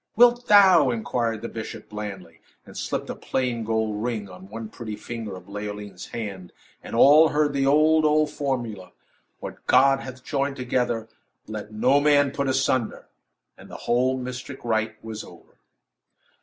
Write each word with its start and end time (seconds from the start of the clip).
"Wilt 0.15 0.47
thou?" 0.47 0.89
inquired 0.89 1.43
the 1.43 1.47
bishop, 1.47 1.87
blandly, 1.89 2.39
and 2.65 2.75
slipped 2.75 3.07
a 3.11 3.15
plain 3.15 3.63
gold 3.63 4.01
ring 4.01 4.27
on 4.27 4.49
one 4.49 4.67
pretty 4.67 4.95
finger 4.95 5.35
of 5.35 5.47
Leoline's 5.47 6.07
hand 6.07 6.51
and 6.81 6.95
all 6.95 7.29
heard 7.29 7.53
the 7.53 7.67
old, 7.67 8.03
old 8.03 8.31
formula: 8.31 8.93
"What 9.41 9.63
God 9.67 9.99
hath 9.99 10.23
joined 10.23 10.55
together, 10.55 11.07
let 11.45 11.71
no 11.71 11.99
man 11.99 12.31
put 12.31 12.47
asunder!" 12.47 13.09
And 13.55 13.69
the 13.69 13.77
whole 13.85 14.17
mystic 14.17 14.65
rite 14.65 14.95
was 15.03 15.23
over. 15.23 15.57